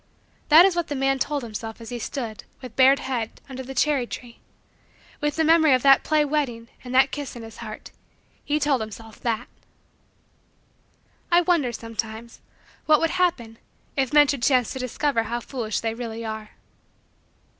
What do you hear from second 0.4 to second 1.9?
That is what the man told himself as